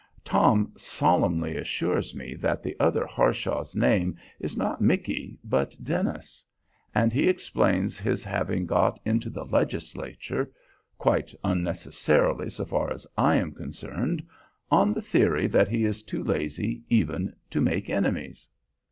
[0.25, 6.43] Tom solemnly assures me that the other Harshaw's name is not Micky, but "Denis;"
[6.95, 10.51] and he explains his having got into the legislature
[10.97, 14.27] (quite unnecessarily, so far as I am concerned)
[14.71, 18.47] on the theory that he is too lazy even to make enemies.